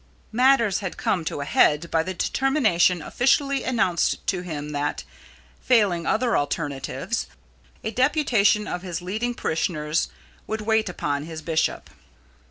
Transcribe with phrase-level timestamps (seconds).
[0.31, 5.03] Matters had come to a head by the determination officially announced to him that,
[5.61, 7.27] failing other alternatives,
[7.83, 10.09] a deputation of his leading parishioners
[10.47, 11.91] would wait upon his bishop.